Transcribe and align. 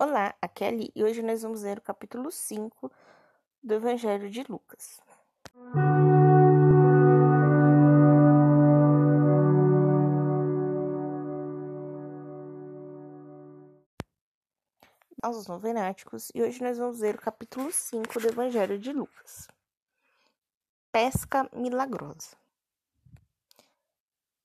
Olá, 0.00 0.32
aqui 0.40 0.62
é 0.62 0.68
Ali 0.68 0.92
e 0.94 1.02
hoje 1.02 1.22
nós 1.22 1.42
vamos 1.42 1.62
ler 1.62 1.78
o 1.78 1.82
capítulo 1.82 2.30
5 2.30 2.88
do 3.60 3.74
Evangelho 3.74 4.30
de 4.30 4.44
Lucas. 4.48 5.00
Aos 15.20 15.48
novenáticos 15.48 16.30
e 16.32 16.42
hoje 16.42 16.62
nós 16.62 16.78
vamos 16.78 17.00
ler 17.00 17.16
o 17.16 17.20
capítulo 17.20 17.72
5 17.72 18.20
do 18.20 18.28
Evangelho 18.28 18.78
de 18.78 18.92
Lucas. 18.92 19.48
Pesca 20.92 21.50
milagrosa. 21.52 22.36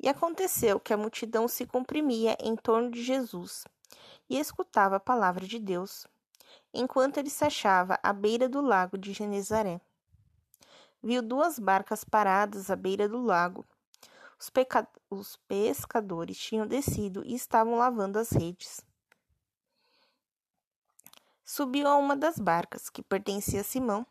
E 0.00 0.08
aconteceu 0.08 0.80
que 0.80 0.94
a 0.94 0.96
multidão 0.96 1.46
se 1.46 1.66
comprimia 1.66 2.38
em 2.40 2.56
torno 2.56 2.90
de 2.90 3.02
Jesus 3.02 3.66
e 4.32 4.38
escutava 4.38 4.96
a 4.96 5.00
palavra 5.00 5.46
de 5.46 5.58
Deus, 5.58 6.06
enquanto 6.72 7.18
ele 7.18 7.28
se 7.28 7.44
achava 7.44 7.98
à 8.02 8.14
beira 8.14 8.48
do 8.48 8.62
lago 8.62 8.96
de 8.96 9.12
Genezaré. 9.12 9.78
Viu 11.02 11.20
duas 11.20 11.58
barcas 11.58 12.02
paradas 12.02 12.70
à 12.70 12.76
beira 12.76 13.06
do 13.06 13.20
lago. 13.20 13.62
Os, 14.40 14.50
os 15.10 15.36
pescadores 15.46 16.38
tinham 16.38 16.66
descido 16.66 17.22
e 17.26 17.34
estavam 17.34 17.74
lavando 17.74 18.18
as 18.18 18.30
redes. 18.30 18.80
Subiu 21.44 21.86
a 21.86 21.96
uma 21.96 22.16
das 22.16 22.38
barcas, 22.38 22.88
que 22.88 23.02
pertencia 23.02 23.60
a 23.60 23.64
Simão, 23.64 24.06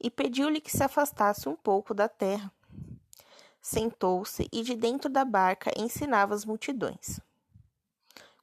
e 0.00 0.10
pediu-lhe 0.10 0.58
que 0.58 0.74
se 0.74 0.82
afastasse 0.82 1.50
um 1.50 1.56
pouco 1.56 1.92
da 1.92 2.08
terra. 2.08 2.50
Sentou-se 3.60 4.48
e 4.50 4.62
de 4.62 4.74
dentro 4.74 5.10
da 5.10 5.22
barca 5.22 5.70
ensinava 5.76 6.34
as 6.34 6.46
multidões. 6.46 7.20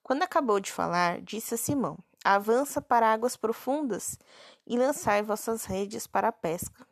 Quando 0.03 0.23
acabou 0.23 0.59
de 0.59 0.71
falar, 0.71 1.21
disse 1.21 1.53
a 1.53 1.57
Simão: 1.57 1.97
Avança 2.23 2.81
para 2.81 3.11
águas 3.11 3.35
profundas 3.35 4.17
e 4.65 4.77
lançai 4.77 5.23
vossas 5.23 5.65
redes 5.65 6.05
para 6.05 6.27
a 6.27 6.31
pesca. 6.31 6.85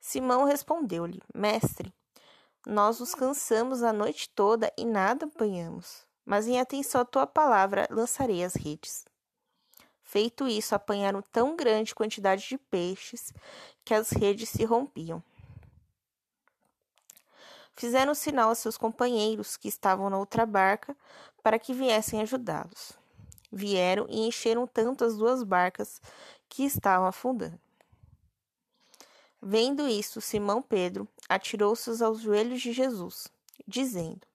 Simão 0.00 0.44
respondeu-lhe: 0.44 1.22
Mestre, 1.34 1.92
nós 2.66 3.00
nos 3.00 3.14
cansamos 3.14 3.82
a 3.82 3.92
noite 3.92 4.28
toda 4.30 4.72
e 4.76 4.84
nada 4.84 5.26
apanhamos, 5.26 6.06
mas 6.24 6.46
em 6.46 6.60
atenção 6.60 7.00
à 7.00 7.04
tua 7.04 7.26
palavra 7.26 7.88
lançarei 7.90 8.44
as 8.44 8.54
redes. 8.54 9.04
Feito 10.02 10.46
isso, 10.46 10.74
apanharam 10.74 11.22
tão 11.32 11.56
grande 11.56 11.94
quantidade 11.94 12.46
de 12.46 12.56
peixes 12.56 13.32
que 13.84 13.92
as 13.92 14.10
redes 14.10 14.48
se 14.48 14.64
rompiam. 14.64 15.22
Fizeram 17.76 18.14
sinal 18.14 18.50
a 18.50 18.54
seus 18.54 18.76
companheiros 18.76 19.56
que 19.56 19.68
estavam 19.68 20.08
na 20.08 20.18
outra 20.18 20.46
barca 20.46 20.96
para 21.42 21.58
que 21.58 21.74
viessem 21.74 22.22
ajudá-los. 22.22 22.92
Vieram 23.50 24.06
e 24.08 24.26
encheram 24.26 24.66
tanto 24.66 25.04
as 25.04 25.16
duas 25.16 25.42
barcas 25.42 26.00
que 26.48 26.64
estavam 26.64 27.06
afundando. 27.06 27.58
Vendo 29.40 29.86
isso, 29.86 30.20
Simão 30.20 30.62
Pedro 30.62 31.06
atirou-se 31.28 32.02
aos 32.02 32.20
joelhos 32.20 32.62
de 32.62 32.72
Jesus, 32.72 33.28
dizendo: 33.66 34.26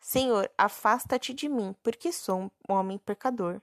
Senhor, 0.00 0.50
afasta-te 0.56 1.34
de 1.34 1.48
mim, 1.48 1.74
porque 1.82 2.10
sou 2.10 2.50
um 2.68 2.72
homem 2.72 2.96
pecador. 2.98 3.60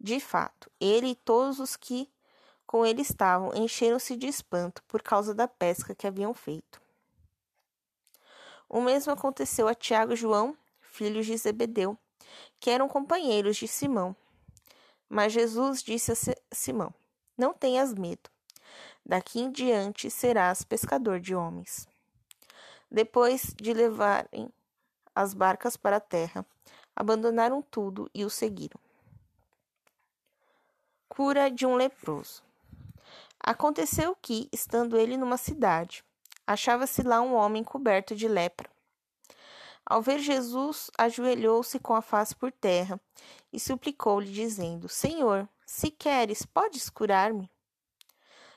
De 0.00 0.20
fato, 0.20 0.70
ele 0.78 1.08
e 1.08 1.14
todos 1.16 1.58
os 1.58 1.74
que 1.74 2.08
com 2.66 2.86
ele 2.86 3.02
estavam 3.02 3.52
encheram-se 3.54 4.16
de 4.16 4.28
espanto 4.28 4.82
por 4.84 5.02
causa 5.02 5.34
da 5.34 5.48
pesca 5.48 5.94
que 5.94 6.06
haviam 6.06 6.32
feito. 6.32 6.80
O 8.68 8.80
mesmo 8.80 9.12
aconteceu 9.12 9.66
a 9.66 9.74
Tiago 9.74 10.12
e 10.12 10.16
João, 10.16 10.56
filhos 10.80 11.24
de 11.24 11.36
Zebedeu, 11.36 11.96
que 12.60 12.70
eram 12.70 12.88
companheiros 12.88 13.56
de 13.56 13.66
Simão. 13.66 14.14
Mas 15.08 15.32
Jesus 15.32 15.82
disse 15.82 16.12
a 16.12 16.14
Simão: 16.52 16.92
Não 17.36 17.54
tenhas 17.54 17.94
medo. 17.94 18.28
Daqui 19.04 19.40
em 19.40 19.50
diante 19.50 20.10
serás 20.10 20.62
pescador 20.62 21.18
de 21.18 21.34
homens. 21.34 21.88
Depois 22.90 23.54
de 23.56 23.72
levarem 23.72 24.52
as 25.14 25.32
barcas 25.32 25.76
para 25.76 25.96
a 25.96 26.00
terra, 26.00 26.44
abandonaram 26.94 27.62
tudo 27.62 28.10
e 28.14 28.24
o 28.24 28.30
seguiram. 28.30 28.78
Cura 31.08 31.50
de 31.50 31.64
um 31.64 31.74
leproso. 31.74 32.42
Aconteceu 33.40 34.14
que, 34.20 34.48
estando 34.52 34.96
ele 34.96 35.16
numa 35.16 35.36
cidade, 35.36 36.04
achava-se 36.48 37.02
lá 37.02 37.20
um 37.20 37.34
homem 37.34 37.62
coberto 37.62 38.16
de 38.16 38.26
lepra. 38.26 38.70
Ao 39.84 40.00
ver 40.00 40.18
Jesus, 40.18 40.90
ajoelhou-se 40.96 41.78
com 41.78 41.94
a 41.94 42.00
face 42.00 42.34
por 42.34 42.50
terra 42.50 42.98
e 43.52 43.60
suplicou-lhe, 43.60 44.32
dizendo: 44.32 44.88
Senhor, 44.88 45.46
se 45.66 45.90
queres, 45.90 46.46
podes 46.46 46.88
curar-me? 46.88 47.50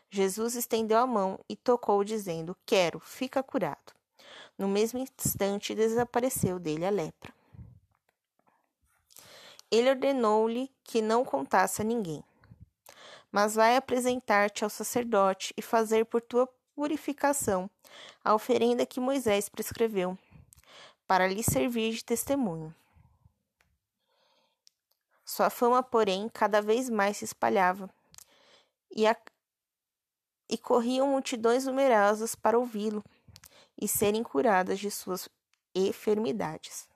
Jesus 0.10 0.56
estendeu 0.56 1.00
a 1.00 1.08
mão 1.08 1.38
e 1.50 1.56
tocou, 1.58 2.02
dizendo: 2.04 2.56
Quero, 2.66 3.00
fica 3.02 3.44
curado. 3.44 3.94
No 4.58 4.70
mesmo 4.70 5.00
instante 5.00 5.76
desapareceu 5.76 6.60
dele 6.60 6.86
a 6.86 6.90
lepra. 6.90 7.34
Ele 9.70 9.90
ordenou-lhe 9.90 10.72
que 10.84 11.02
não 11.02 11.26
contasse 11.26 11.82
a 11.82 11.86
ninguém. 11.86 12.24
Mas 13.30 13.56
vai 13.56 13.76
apresentar-te 13.76 14.64
ao 14.64 14.70
sacerdote 14.70 15.54
e 15.58 15.62
fazer 15.62 16.06
por 16.06 16.22
tua 16.22 16.48
purificação 16.82 17.70
a 18.24 18.34
oferenda 18.34 18.88
que 18.88 19.00
Moisés 19.00 19.48
prescreveu, 19.48 20.18
para 21.06 21.28
lhe 21.28 21.44
servir 21.44 21.94
de 21.94 22.04
testemunho. 22.04 22.74
Sua 25.24 25.52
fama, 25.52 25.84
porém, 25.84 26.28
cada 26.28 26.60
vez 26.60 26.90
mais 26.90 27.18
se 27.18 27.26
espalhava, 27.26 27.88
e, 28.90 29.06
a, 29.06 29.16
e 30.50 30.58
corriam 30.58 31.08
multidões 31.08 31.66
numerosas 31.66 32.34
para 32.34 32.58
ouvi-lo 32.58 33.04
e 33.80 33.88
serem 33.88 34.24
curadas 34.24 34.80
de 34.80 34.90
suas 34.90 35.30
enfermidades. 35.76 36.90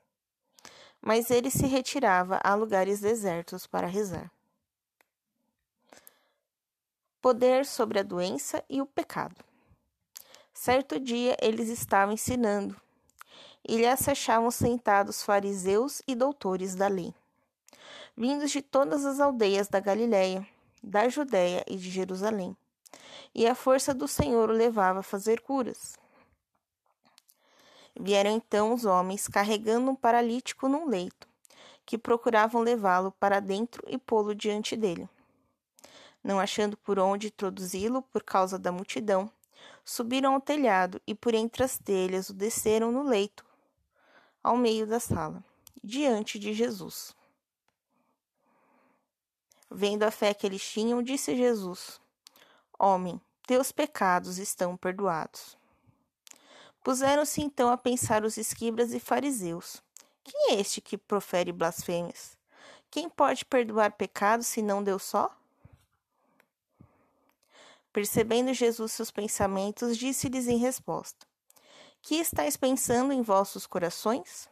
Mas 0.99 1.29
ele 1.29 1.51
se 1.51 1.67
retirava 1.67 2.39
a 2.43 2.55
lugares 2.55 3.01
desertos 3.01 3.67
para 3.67 3.85
rezar. 3.85 4.31
Poder 7.21 7.67
sobre 7.67 7.99
a 7.99 8.03
doença 8.03 8.65
e 8.67 8.81
o 8.81 8.87
pecado. 8.87 9.45
Certo 10.57 10.97
dia 10.97 11.35
eles 11.41 11.67
estavam 11.67 12.13
ensinando, 12.13 12.79
e 13.67 13.75
lhe 13.75 13.85
achavam 13.85 14.49
sentados 14.49 15.21
fariseus 15.21 16.01
e 16.07 16.15
doutores 16.15 16.75
da 16.75 16.87
lei, 16.87 17.13
vindos 18.15 18.51
de 18.51 18.61
todas 18.61 19.05
as 19.05 19.19
aldeias 19.19 19.67
da 19.67 19.81
Galiléia, 19.81 20.47
da 20.81 21.09
Judéia 21.09 21.61
e 21.67 21.75
de 21.75 21.91
Jerusalém. 21.91 22.55
E 23.35 23.45
a 23.45 23.53
força 23.53 23.93
do 23.93 24.07
Senhor 24.07 24.49
o 24.49 24.53
levava 24.53 24.99
a 24.99 25.03
fazer 25.03 25.41
curas. 25.41 25.99
Vieram 27.99 28.31
então 28.31 28.73
os 28.73 28.85
homens 28.85 29.27
carregando 29.27 29.91
um 29.91 29.95
paralítico 29.95 30.69
num 30.69 30.87
leito, 30.87 31.27
que 31.85 31.97
procuravam 31.97 32.61
levá-lo 32.61 33.11
para 33.11 33.41
dentro 33.41 33.83
e 33.89 33.97
pô-lo 33.97 34.33
diante 34.33 34.77
dele. 34.77 35.07
Não 36.23 36.39
achando 36.39 36.77
por 36.77 36.97
onde 36.97 37.27
introduzi-lo 37.27 38.01
por 38.01 38.23
causa 38.23 38.57
da 38.57 38.71
multidão, 38.71 39.29
Subiram 39.85 40.33
ao 40.33 40.41
telhado 40.41 40.99
e 41.05 41.13
por 41.13 41.35
entre 41.35 41.63
as 41.63 41.77
telhas 41.77 42.29
o 42.29 42.33
desceram 42.33 42.91
no 42.91 43.03
leito, 43.03 43.45
ao 44.43 44.57
meio 44.57 44.87
da 44.87 44.99
sala, 44.99 45.43
diante 45.83 46.39
de 46.39 46.53
Jesus. 46.53 47.15
Vendo 49.69 50.01
a 50.01 50.09
fé 50.09 50.33
que 50.33 50.47
eles 50.47 50.67
tinham, 50.67 51.03
disse 51.03 51.35
Jesus: 51.35 52.01
Homem, 52.79 53.21
teus 53.45 53.71
pecados 53.71 54.39
estão 54.39 54.75
perdoados. 54.75 55.55
Puseram-se 56.83 57.41
então 57.41 57.69
a 57.69 57.77
pensar 57.77 58.23
os 58.23 58.37
escribas 58.37 58.91
e 58.91 58.99
fariseus: 58.99 59.83
Quem 60.23 60.51
é 60.51 60.59
este 60.59 60.81
que 60.81 60.97
profere 60.97 61.51
blasfêmias? 61.51 62.35
Quem 62.89 63.07
pode 63.07 63.45
perdoar 63.45 63.91
pecados 63.91 64.47
se 64.47 64.61
não 64.61 64.83
Deus 64.83 65.03
só? 65.03 65.35
Percebendo 67.95 68.53
Jesus 68.53 68.91
seus 68.91 69.09
pensamentos, 69.09 69.97
disse-lhes 69.97 70.49
em 70.49 70.57
resposta: 70.57 71.25
Que 72.01 72.15
estáis 72.15 72.57
pensando 72.57 73.13
em 73.13 73.21
vossos 73.21 73.65
corações? 73.65 74.49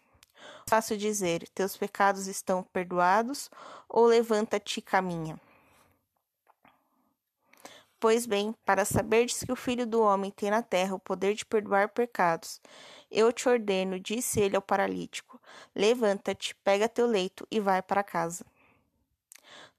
Fácil 0.66 0.96
dizer: 0.96 1.46
Teus 1.50 1.76
pecados 1.76 2.28
estão 2.28 2.64
perdoados, 2.64 3.52
ou 3.90 4.06
levanta-te 4.06 4.78
e 4.78 4.82
caminha. 4.82 5.38
Pois 8.00 8.26
bem, 8.26 8.56
para 8.66 8.86
saberdes 8.86 9.44
que 9.44 9.52
o 9.52 9.58
Filho 9.58 9.86
do 9.86 10.02
Homem 10.02 10.32
tem 10.32 10.50
na 10.50 10.62
terra 10.62 10.96
o 10.96 11.00
poder 11.00 11.36
de 11.36 11.46
perdoar 11.46 11.90
pecados, 11.90 12.62
eu 13.12 13.30
te 13.34 13.50
ordeno, 13.50 14.00
disse 14.00 14.40
ele 14.40 14.56
ao 14.56 14.62
paralítico: 14.62 15.38
Levanta-te, 15.76 16.56
pega 16.64 16.88
teu 16.88 17.06
leito 17.06 17.46
e 17.52 17.60
vai 17.60 17.82
para 17.82 18.06
casa. 18.06 18.46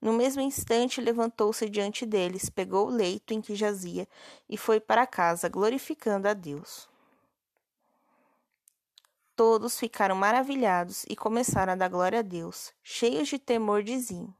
No 0.05 0.13
mesmo 0.13 0.39
instante, 0.39 1.01
levantou-se 1.01 1.67
diante 1.67 2.05
deles, 2.05 2.47
pegou 2.47 2.85
o 2.85 2.91
leito 2.91 3.33
em 3.33 3.41
que 3.41 3.55
jazia 3.55 4.07
e 4.47 4.55
foi 4.55 4.79
para 4.79 5.07
casa, 5.07 5.49
glorificando 5.49 6.27
a 6.27 6.33
Deus. 6.35 6.87
Todos 9.35 9.79
ficaram 9.79 10.15
maravilhados 10.15 11.05
e 11.09 11.15
começaram 11.15 11.73
a 11.73 11.75
dar 11.75 11.89
glória 11.89 12.19
a 12.19 12.21
Deus. 12.21 12.71
Cheios 12.83 13.29
de 13.29 13.39
temor, 13.39 13.81
diziam: 13.81 14.31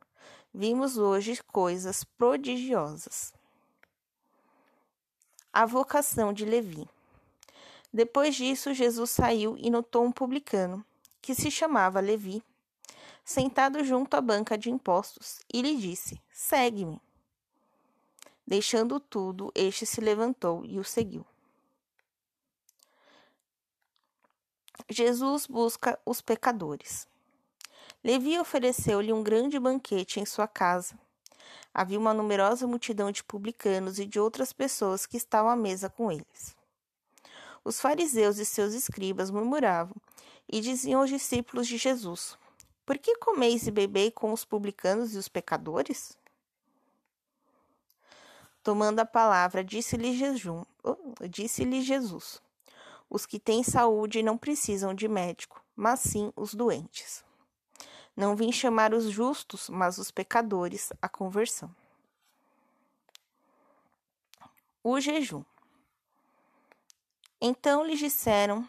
Vimos 0.53 0.99
hoje 0.99 1.41
coisas 1.51 2.03
prodigiosas. 2.03 3.33
A 5.51 5.65
vocação 5.65 6.31
de 6.31 6.45
Levi. 6.45 6.87
Depois 7.91 8.35
disso, 8.35 8.71
Jesus 8.71 9.09
saiu 9.09 9.57
e 9.57 9.71
notou 9.71 10.05
um 10.05 10.11
publicano, 10.11 10.85
que 11.23 11.33
se 11.33 11.49
chamava 11.49 11.99
Levi, 11.99 12.43
sentado 13.25 13.83
junto 13.83 14.15
à 14.15 14.21
banca 14.21 14.55
de 14.55 14.69
impostos, 14.69 15.39
e 15.51 15.61
lhe 15.61 15.75
disse: 15.75 16.21
Segue-me. 16.31 17.01
Deixando 18.47 18.99
tudo, 18.99 19.51
este 19.55 19.87
se 19.87 19.99
levantou 19.99 20.63
e 20.63 20.79
o 20.79 20.83
seguiu. 20.83 21.25
Jesus 24.87 25.47
busca 25.47 25.99
os 26.05 26.21
pecadores. 26.21 27.07
Levi 28.03 28.37
ofereceu-lhe 28.37 29.11
um 29.11 29.23
grande 29.23 29.59
banquete 29.59 30.19
em 30.19 30.25
sua 30.25 30.47
casa. 30.47 30.95
Havia 31.73 31.97
uma 31.97 32.13
numerosa 32.13 32.67
multidão 32.67 33.11
de 33.11 33.23
publicanos 33.23 33.97
e 33.97 34.05
de 34.05 34.19
outras 34.19 34.53
pessoas 34.53 35.07
que 35.07 35.17
estavam 35.17 35.49
à 35.49 35.55
mesa 35.55 35.89
com 35.89 36.11
eles. 36.11 36.55
Os 37.63 37.81
fariseus 37.81 38.37
e 38.37 38.45
seus 38.45 38.75
escribas 38.75 39.31
murmuravam 39.31 39.95
e 40.47 40.61
diziam 40.61 41.01
aos 41.01 41.09
discípulos 41.09 41.67
de 41.67 41.77
Jesus: 41.77 42.37
Por 42.85 42.97
que 42.99 43.17
comeis 43.17 43.65
e 43.65 43.71
bebeis 43.71 44.11
com 44.13 44.31
os 44.31 44.45
publicanos 44.45 45.15
e 45.15 45.17
os 45.17 45.27
pecadores? 45.27 46.17
Tomando 48.61 48.99
a 48.99 49.05
palavra, 49.05 49.63
disse-lhe 49.63 50.15
disse 51.29 51.81
Jesus: 51.81 52.41
Os 53.09 53.25
que 53.25 53.39
têm 53.39 53.63
saúde 53.63 54.21
não 54.21 54.37
precisam 54.37 54.93
de 54.93 55.07
médico, 55.07 55.63
mas 55.75 55.99
sim 55.99 56.31
os 56.35 56.53
doentes. 56.53 57.23
Não 58.15 58.35
vim 58.35 58.51
chamar 58.51 58.93
os 58.93 59.05
justos, 59.05 59.69
mas 59.69 59.97
os 59.97 60.09
pecadores 60.09 60.93
à 61.01 61.09
conversão. 61.09 61.69
O 64.83 64.99
jejum. 64.99 65.43
Então 67.41 67.85
lhes 67.85 67.99
disseram: 67.99 68.67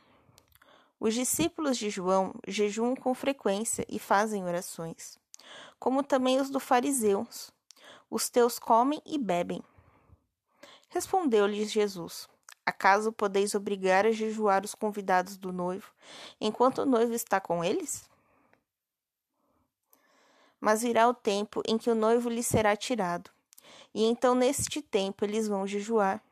Os 0.98 1.14
discípulos 1.14 1.76
de 1.76 1.90
João 1.90 2.34
jejuam 2.48 2.96
com 2.96 3.14
frequência 3.14 3.84
e 3.88 3.98
fazem 3.98 4.44
orações, 4.44 5.18
como 5.78 6.02
também 6.02 6.40
os 6.40 6.48
do 6.48 6.58
fariseus. 6.58 7.50
Os 8.10 8.30
teus 8.30 8.58
comem 8.58 9.02
e 9.04 9.18
bebem. 9.18 9.62
Respondeu-lhes 10.88 11.70
Jesus: 11.70 12.28
Acaso 12.64 13.12
podeis 13.12 13.54
obrigar 13.54 14.06
a 14.06 14.10
jejuar 14.10 14.64
os 14.64 14.74
convidados 14.74 15.36
do 15.36 15.52
noivo, 15.52 15.92
enquanto 16.40 16.78
o 16.78 16.86
noivo 16.86 17.12
está 17.12 17.40
com 17.40 17.62
eles? 17.62 18.08
Mas 20.58 20.82
virá 20.82 21.06
o 21.06 21.14
tempo 21.14 21.62
em 21.68 21.76
que 21.76 21.90
o 21.90 21.94
noivo 21.94 22.30
lhes 22.30 22.46
será 22.46 22.74
tirado, 22.74 23.30
e 23.94 24.04
então 24.04 24.34
neste 24.34 24.80
tempo 24.80 25.24
eles 25.24 25.46
vão 25.46 25.66
jejuar. 25.66 26.22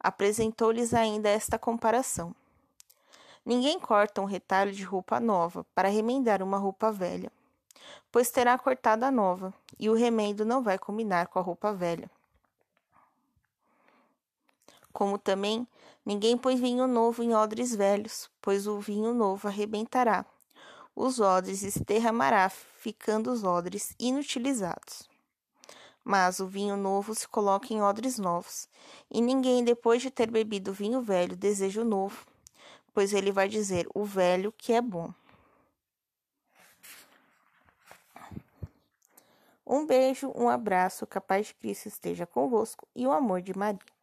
Apresentou-lhes 0.00 0.92
ainda 0.92 1.28
esta 1.28 1.58
comparação. 1.58 2.34
Ninguém 3.46 3.80
corta 3.80 4.20
um 4.20 4.24
retalho 4.24 4.72
de 4.72 4.82
roupa 4.82 5.20
nova 5.20 5.64
para 5.74 5.88
remendar 5.88 6.42
uma 6.42 6.58
roupa 6.58 6.90
velha, 6.90 7.32
pois 8.10 8.30
terá 8.30 8.58
cortado 8.58 9.04
a 9.04 9.10
nova, 9.10 9.54
e 9.78 9.88
o 9.88 9.94
remendo 9.94 10.44
não 10.44 10.62
vai 10.62 10.76
combinar 10.76 11.28
com 11.28 11.38
a 11.38 11.42
roupa 11.42 11.72
velha. 11.72 12.10
Como 14.92 15.16
também 15.16 15.66
ninguém 16.04 16.36
põe 16.36 16.56
vinho 16.56 16.88
novo 16.88 17.22
em 17.22 17.34
odres 17.34 17.74
velhos, 17.74 18.28
pois 18.42 18.66
o 18.66 18.80
vinho 18.80 19.14
novo 19.14 19.46
arrebentará 19.46 20.26
os 20.96 21.20
odres 21.20 21.60
se 21.60 21.84
derramará, 21.84 22.48
ficando 22.48 23.30
os 23.30 23.44
odres 23.44 23.94
inutilizados. 23.98 25.06
Mas 26.02 26.40
o 26.40 26.46
vinho 26.46 26.74
novo 26.74 27.14
se 27.14 27.28
coloca 27.28 27.74
em 27.74 27.82
odres 27.82 28.18
novos, 28.18 28.66
e 29.10 29.20
ninguém, 29.20 29.62
depois 29.62 30.00
de 30.00 30.10
ter 30.10 30.30
bebido 30.30 30.72
vinho 30.72 31.02
velho, 31.02 31.36
deseja 31.36 31.82
o 31.82 31.84
novo, 31.84 32.26
pois 32.96 33.12
ele 33.12 33.30
vai 33.30 33.46
dizer 33.46 33.86
o 33.94 34.06
velho 34.06 34.50
que 34.50 34.72
é 34.72 34.80
bom. 34.80 35.12
Um 39.66 39.84
beijo, 39.84 40.32
um 40.34 40.48
abraço, 40.48 41.06
capaz 41.06 41.48
de 41.48 41.54
Cristo 41.56 41.88
esteja 41.88 42.24
convosco 42.24 42.88
e 42.96 43.06
o 43.06 43.12
amor 43.12 43.42
de 43.42 43.54
Maria. 43.54 43.95